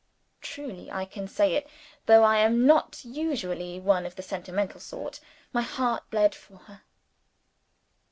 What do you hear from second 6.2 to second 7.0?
for her.